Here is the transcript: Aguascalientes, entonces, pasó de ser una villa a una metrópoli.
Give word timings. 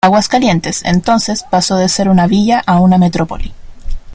Aguascalientes, 0.03 0.81
entonces, 0.83 1.43
pasó 1.51 1.75
de 1.75 1.87
ser 1.87 2.09
una 2.09 2.25
villa 2.25 2.63
a 2.65 2.79
una 2.79 2.97
metrópoli. 2.97 3.53